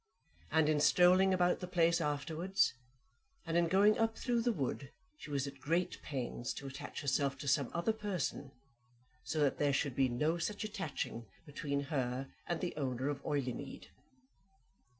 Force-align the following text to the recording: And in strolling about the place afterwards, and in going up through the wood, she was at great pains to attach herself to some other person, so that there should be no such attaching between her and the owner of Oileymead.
And 0.49 0.67
in 0.67 0.79
strolling 0.79 1.31
about 1.31 1.59
the 1.59 1.67
place 1.67 2.01
afterwards, 2.01 2.73
and 3.45 3.55
in 3.55 3.67
going 3.67 3.99
up 3.99 4.17
through 4.17 4.41
the 4.41 4.51
wood, 4.51 4.91
she 5.17 5.29
was 5.29 5.45
at 5.45 5.59
great 5.59 6.01
pains 6.01 6.55
to 6.55 6.65
attach 6.65 7.01
herself 7.01 7.37
to 7.37 7.47
some 7.47 7.69
other 7.71 7.93
person, 7.93 8.51
so 9.23 9.41
that 9.41 9.59
there 9.59 9.73
should 9.73 9.93
be 9.95 10.09
no 10.09 10.39
such 10.39 10.63
attaching 10.63 11.27
between 11.45 11.81
her 11.93 12.31
and 12.47 12.61
the 12.61 12.75
owner 12.77 13.09
of 13.09 13.21
Oileymead. 13.23 13.89